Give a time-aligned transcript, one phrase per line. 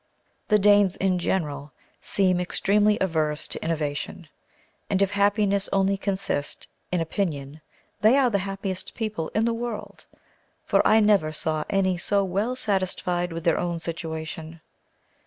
[0.47, 4.29] The Danes, in general, seem extremely averse to innovation,
[4.89, 7.61] and if happiness only consist in opinion,
[7.99, 10.07] they are the happiest people in the world;
[10.65, 14.59] for I never saw any so well satisfied with their own situation.